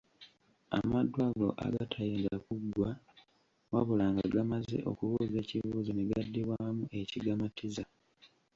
Amaddu 0.77 1.17
ago 1.27 1.47
agatayinza 1.65 2.35
kuggwa 2.45 2.89
wabula 3.71 4.05
nga 4.13 4.25
gamaze 4.33 4.77
okubuuza 4.91 5.37
ekibuuzo 5.43 5.91
ne 5.93 6.05
gaddibwamu 6.11 6.83
ekigamatiza. 6.99 7.83